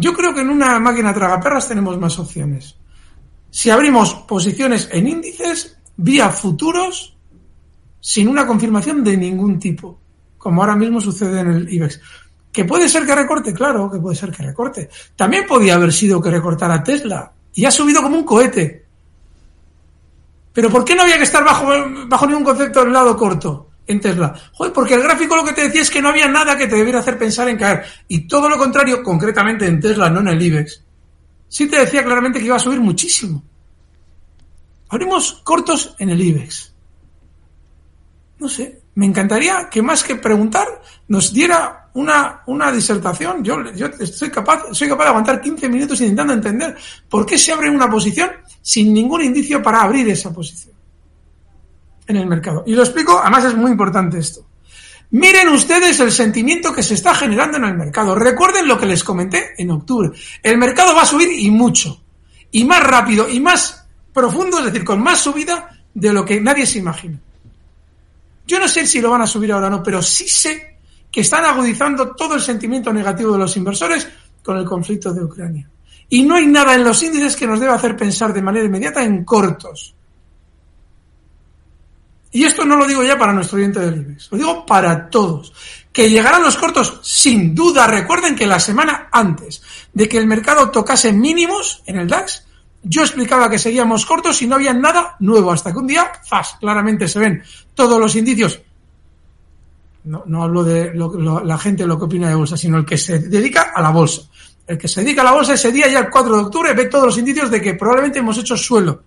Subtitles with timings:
[0.00, 2.76] Yo creo que en una máquina tragaperras tenemos más opciones.
[3.50, 7.16] Si abrimos posiciones en índices vía futuros
[8.00, 9.98] sin una confirmación de ningún tipo,
[10.38, 12.00] como ahora mismo sucede en el IBEX.
[12.52, 13.52] ¿Que puede ser que recorte?
[13.52, 14.88] Claro, que puede ser que recorte.
[15.16, 18.86] También podía haber sido que recortara Tesla y ha subido como un cohete.
[20.52, 21.66] Pero ¿por qué no había que estar bajo,
[22.06, 24.34] bajo ningún concepto del lado corto en Tesla?
[24.72, 27.00] Porque el gráfico lo que te decía es que no había nada que te debiera
[27.00, 27.84] hacer pensar en caer.
[28.06, 30.82] Y todo lo contrario, concretamente en Tesla, no en el IBEX,
[31.48, 33.42] sí te decía claramente que iba a subir muchísimo.
[34.90, 36.72] Abrimos cortos en el IBEX.
[38.38, 40.66] No sé, me encantaría que más que preguntar
[41.08, 43.42] nos diera una, una disertación.
[43.42, 46.76] Yo, yo estoy capaz, soy capaz de aguantar 15 minutos intentando entender
[47.08, 48.30] por qué se abre una posición
[48.62, 50.77] sin ningún indicio para abrir esa posición
[52.08, 52.64] en el mercado.
[52.66, 54.46] Y lo explico, además es muy importante esto.
[55.10, 58.14] Miren ustedes el sentimiento que se está generando en el mercado.
[58.14, 60.10] Recuerden lo que les comenté en octubre.
[60.42, 62.02] El mercado va a subir y mucho.
[62.50, 66.66] Y más rápido y más profundo, es decir, con más subida de lo que nadie
[66.66, 67.18] se imagina.
[68.46, 70.78] Yo no sé si lo van a subir ahora o no, pero sí sé
[71.10, 74.08] que están agudizando todo el sentimiento negativo de los inversores
[74.42, 75.68] con el conflicto de Ucrania.
[76.08, 79.02] Y no hay nada en los índices que nos deba hacer pensar de manera inmediata
[79.04, 79.94] en cortos.
[82.30, 85.52] Y esto no lo digo ya para nuestro oyente del IBEX, lo digo para todos.
[85.92, 87.86] Que llegarán los cortos, sin duda.
[87.86, 89.62] Recuerden que la semana antes
[89.92, 92.44] de que el mercado tocase mínimos en el DAX,
[92.82, 96.56] yo explicaba que seguíamos cortos y no había nada nuevo, hasta que un día, ¡fas!
[96.60, 97.42] Claramente se ven
[97.74, 98.60] todos los indicios.
[100.04, 103.72] No, hablo de la gente lo que opina de bolsa, sino el que se dedica
[103.74, 104.22] a la bolsa.
[104.66, 106.86] El que se dedica a la bolsa ese día, ya el 4 de octubre, ve
[106.86, 109.02] todos los indicios de que probablemente hemos hecho suelo.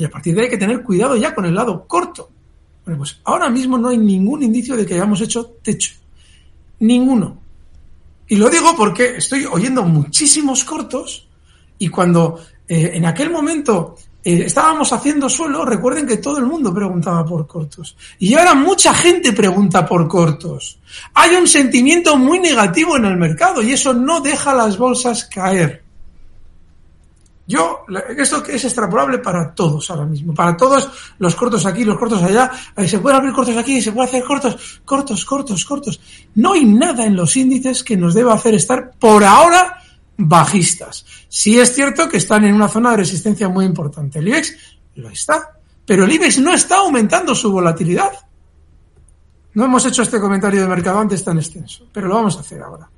[0.00, 2.30] Y a partir de ahí hay que tener cuidado ya con el lado corto.
[2.84, 5.92] Pues ahora mismo no hay ningún indicio de que hayamos hecho techo.
[6.80, 7.38] Ninguno.
[8.26, 11.28] Y lo digo porque estoy oyendo muchísimos cortos
[11.78, 16.72] y cuando eh, en aquel momento eh, estábamos haciendo suelo, recuerden que todo el mundo
[16.72, 17.96] preguntaba por cortos.
[18.18, 20.78] Y ahora mucha gente pregunta por cortos.
[21.12, 25.89] Hay un sentimiento muy negativo en el mercado y eso no deja las bolsas caer.
[27.50, 27.84] Yo,
[28.16, 30.88] esto es extrapolable para todos ahora mismo, para todos
[31.18, 32.48] los cortos aquí, los cortos allá,
[32.86, 36.00] se pueden abrir cortos aquí, se puede hacer cortos, cortos, cortos, cortos.
[36.36, 39.82] No hay nada en los índices que nos deba hacer estar por ahora
[40.16, 41.04] bajistas.
[41.28, 44.20] Sí es cierto que están en una zona de resistencia muy importante.
[44.20, 44.56] El IBEX
[44.94, 48.12] lo está, pero el IBEX no está aumentando su volatilidad.
[49.54, 52.62] No hemos hecho este comentario de mercado antes tan extenso, pero lo vamos a hacer
[52.62, 52.88] ahora.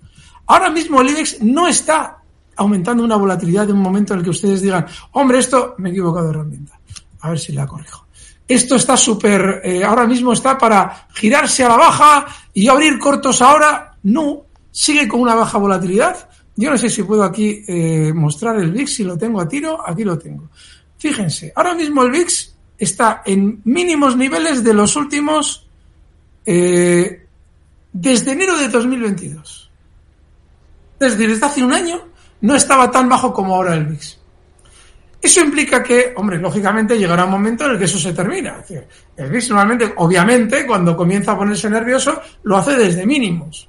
[0.45, 2.22] Ahora mismo el IBEX no está
[2.57, 5.93] aumentando una volatilidad de un momento en el que ustedes digan, hombre, esto me he
[5.93, 6.79] equivocado de herramienta.
[7.21, 8.07] A ver si la corrijo.
[8.47, 13.41] Esto está súper, eh, ahora mismo está para girarse a la baja y abrir cortos
[13.41, 13.97] ahora.
[14.03, 18.73] No, sigue con una baja volatilidad yo no sé si puedo aquí eh, mostrar el
[18.73, 20.51] VIX, si lo tengo a tiro, aquí lo tengo.
[20.99, 25.67] Fíjense, ahora mismo el VIX está en mínimos niveles de los últimos
[26.45, 27.27] eh,
[27.93, 29.71] desde enero de 2022.
[31.01, 32.01] Es decir, desde hace un año
[32.43, 34.19] no estaba tan bajo como ahora el VIX.
[35.21, 38.63] Eso implica que, hombre, lógicamente llegará un momento en el que eso se termina.
[39.17, 43.69] El VIX normalmente, obviamente, cuando comienza a ponerse nervioso, lo hace desde mínimos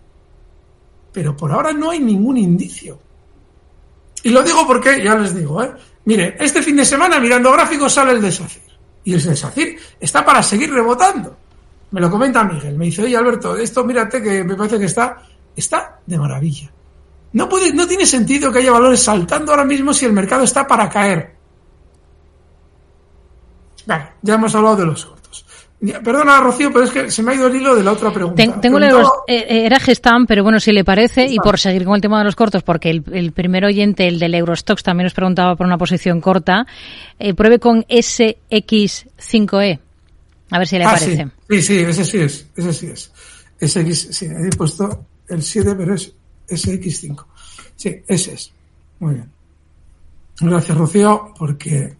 [1.13, 2.99] pero por ahora no hay ningún indicio.
[4.23, 5.71] Y lo digo porque, ya les digo, ¿eh?
[6.05, 8.63] mire, este fin de semana mirando gráficos sale el desacir.
[9.05, 11.37] Y el desacir está para seguir rebotando.
[11.91, 15.21] Me lo comenta Miguel, me dice, oye Alberto, esto mírate que me parece que está,
[15.55, 16.72] está de maravilla.
[17.33, 20.67] No, puede, no tiene sentido que haya valores saltando ahora mismo si el mercado está
[20.67, 21.35] para caer.
[23.85, 25.13] Vale, ya hemos hablado de los
[26.01, 28.61] Perdona, Rocío, pero es que se me ha ido el hilo de la otra pregunta.
[28.61, 28.79] tengo
[29.27, 32.23] eh, era Gestam, pero bueno, si le parece, y por seguir con el tema de
[32.23, 36.21] los cortos, porque el, primer oyente, el del Eurostox, también nos preguntaba por una posición
[36.21, 36.65] corta,
[37.19, 39.79] eh, pruebe con SX5E.
[40.51, 41.27] A ver si le ah, parece.
[41.49, 41.61] Sí.
[41.61, 43.11] sí, ese sí es, ese sí es.
[43.59, 46.13] SX, sí, he puesto el 7, pero es
[46.55, 47.25] SX5.
[47.75, 48.51] Sí, ese es.
[48.99, 49.29] Muy bien.
[50.39, 51.95] Gracias, Rocío, porque...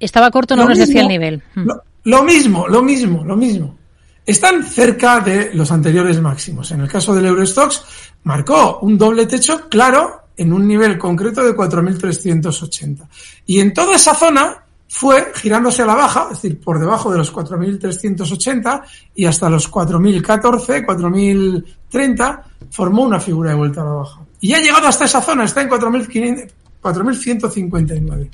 [0.00, 1.42] Estaba corto, no nos decía el nivel.
[1.54, 1.68] Mm.
[2.04, 3.76] Lo mismo, lo mismo, lo mismo.
[4.24, 6.70] Están cerca de los anteriores máximos.
[6.70, 7.82] En el caso del Eurostox,
[8.24, 13.08] marcó un doble techo claro en un nivel concreto de 4.380.
[13.46, 17.18] Y en toda esa zona fue girándose a la baja, es decir, por debajo de
[17.18, 18.82] los 4.380
[19.14, 24.20] y hasta los 4.014, 4.030, formó una figura de vuelta a la baja.
[24.40, 28.30] Y ha llegado hasta esa zona, está en 4.159.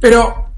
[0.00, 0.48] Pero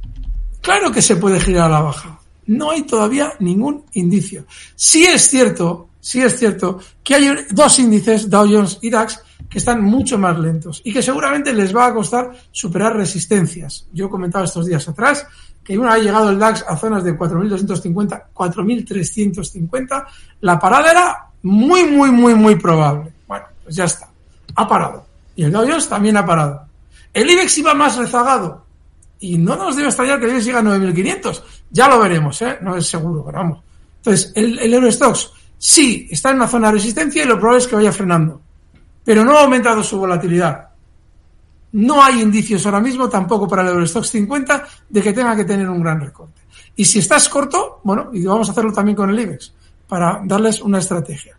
[0.60, 2.20] Claro que se puede girar a la baja.
[2.46, 4.44] No hay todavía ningún indicio.
[4.74, 9.20] Sí es cierto, sí es cierto que hay dos índices, Dow Jones y DAX,
[9.50, 13.88] que están mucho más lentos y que seguramente les va a costar superar resistencias.
[13.92, 15.26] Yo he comentado estos días atrás
[15.62, 20.06] que una vez llegado el DAX a zonas de 4.250, 4.350,
[20.40, 23.12] la parada era muy, muy, muy, muy probable.
[23.26, 24.08] Bueno, pues ya está.
[24.54, 25.04] Ha parado.
[25.34, 26.66] Y el Dow Jones también ha parado.
[27.12, 28.64] El IBEX iba más rezagado.
[29.18, 31.42] Y no nos debe extrañar que el IBEX siga a 9.500.
[31.70, 32.58] Ya lo veremos, ¿eh?
[32.62, 33.60] No es seguro, pero vamos.
[33.98, 34.92] Entonces, el, el
[35.58, 38.39] sí está en una zona de resistencia y lo probable es que vaya frenando.
[39.10, 40.68] Pero no ha aumentado su volatilidad.
[41.72, 45.68] No hay indicios ahora mismo tampoco para el Eurostox 50 de que tenga que tener
[45.68, 46.42] un gran recorte.
[46.76, 49.52] Y si estás corto, bueno, y vamos a hacerlo también con el IBEX,
[49.88, 51.36] para darles una estrategia.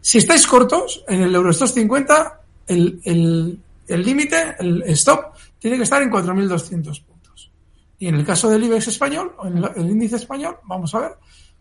[0.00, 6.02] Si estáis cortos en el Eurostox 50, el límite, el, el, stop, tiene que estar
[6.02, 7.52] en 4.200 puntos.
[8.00, 11.12] Y en el caso del IBEX español, o en el índice español, vamos a ver,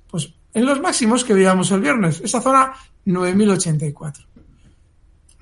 [0.10, 2.74] pues en los máximos que veíamos el viernes, esa zona
[3.06, 4.33] 9.084.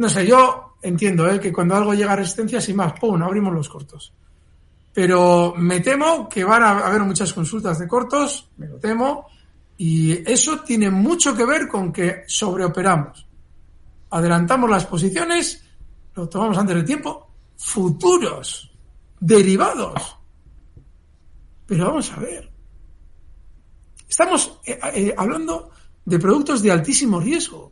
[0.01, 1.39] No sé, yo entiendo ¿eh?
[1.39, 4.11] que cuando algo llega a resistencia, sin más, ¡pum!, abrimos los cortos.
[4.91, 9.27] Pero me temo que van a haber muchas consultas de cortos, me lo temo,
[9.77, 13.27] y eso tiene mucho que ver con que sobreoperamos.
[14.09, 15.63] Adelantamos las posiciones,
[16.15, 18.71] lo tomamos antes del tiempo, futuros,
[19.19, 20.17] derivados.
[21.67, 22.51] Pero vamos a ver.
[24.09, 25.69] Estamos eh, eh, hablando
[26.03, 27.71] de productos de altísimo riesgo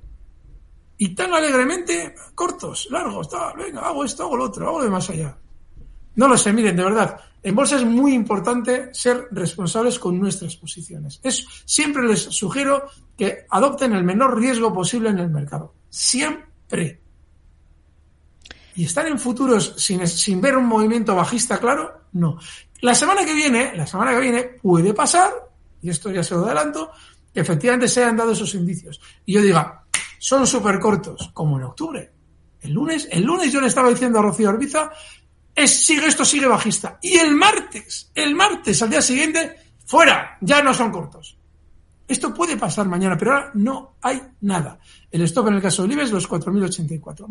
[1.02, 5.36] y tan alegremente cortos, largos, venga, hago esto, hago lo otro, hago de más allá.
[6.16, 10.58] No lo sé, miren, de verdad, en bolsa es muy importante ser responsables con nuestras
[10.58, 11.22] posiciones.
[11.24, 12.84] Es, siempre les sugiero
[13.18, 15.74] que adopten el menor riesgo posible en el mercado.
[15.90, 17.02] Siempre.
[18.76, 22.38] Y estar en futuros sin, sin ver un movimiento bajista claro, no.
[22.82, 25.32] La semana que viene, la semana que viene puede pasar,
[25.82, 26.92] y esto ya se lo adelanto,
[27.34, 29.00] que efectivamente se hayan dado esos indicios.
[29.26, 29.79] Y yo diga,
[30.20, 32.12] son súper cortos, como en octubre.
[32.62, 34.92] El lunes, el lunes yo le estaba diciendo a Rocío Orbiza,
[35.56, 37.00] es, sigue esto, sigue bajista.
[37.02, 39.56] Y el martes, el martes, al día siguiente,
[39.86, 41.38] fuera, ya no son cortos.
[42.08, 44.80] Esto puede pasar mañana, pero ahora no hay nada.
[45.12, 47.28] El stop en el caso de Libes, los 4.084.